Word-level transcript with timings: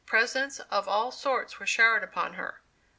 Presents 0.03 0.59
of 0.59 0.87
all 0.87 1.11
sorts 1.11 1.59
were 1.59 1.67
showered 1.67 2.03
upon 2.03 2.33
her. 2.33 2.63